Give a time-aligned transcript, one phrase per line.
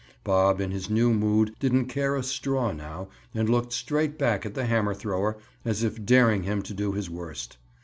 [0.23, 4.55] Bob in his new mood didn't care a straw now and looked straight back at
[4.55, 7.59] the hammer thrower, as if daring him to do his worst.